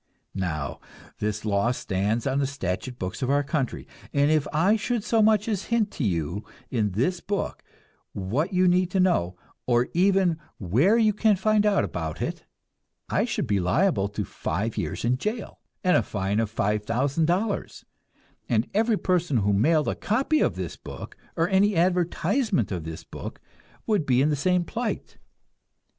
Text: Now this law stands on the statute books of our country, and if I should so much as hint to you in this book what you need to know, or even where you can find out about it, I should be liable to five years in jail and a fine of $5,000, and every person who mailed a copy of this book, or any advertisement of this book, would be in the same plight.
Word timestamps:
Now 0.33 0.79
this 1.19 1.45
law 1.45 1.69
stands 1.69 2.25
on 2.25 2.39
the 2.39 2.47
statute 2.47 2.97
books 2.97 3.21
of 3.21 3.29
our 3.29 3.43
country, 3.43 3.87
and 4.11 4.31
if 4.31 4.47
I 4.51 4.75
should 4.75 5.03
so 5.03 5.21
much 5.21 5.47
as 5.47 5.65
hint 5.65 5.91
to 5.91 6.03
you 6.03 6.43
in 6.71 6.93
this 6.93 7.19
book 7.19 7.61
what 8.11 8.51
you 8.51 8.67
need 8.67 8.89
to 8.89 8.99
know, 8.99 9.35
or 9.67 9.89
even 9.93 10.39
where 10.57 10.97
you 10.97 11.13
can 11.13 11.35
find 11.35 11.67
out 11.67 11.83
about 11.83 12.19
it, 12.19 12.45
I 13.09 13.25
should 13.25 13.45
be 13.45 13.59
liable 13.59 14.07
to 14.07 14.25
five 14.25 14.75
years 14.75 15.05
in 15.05 15.17
jail 15.17 15.59
and 15.83 15.95
a 15.95 16.01
fine 16.01 16.39
of 16.39 16.51
$5,000, 16.51 17.83
and 18.49 18.67
every 18.73 18.97
person 18.97 19.37
who 19.37 19.53
mailed 19.53 19.87
a 19.87 19.93
copy 19.93 20.39
of 20.39 20.55
this 20.55 20.77
book, 20.77 21.15
or 21.35 21.47
any 21.47 21.75
advertisement 21.75 22.71
of 22.71 22.85
this 22.85 23.03
book, 23.03 23.39
would 23.85 24.07
be 24.07 24.19
in 24.23 24.29
the 24.31 24.35
same 24.35 24.63
plight. 24.63 25.19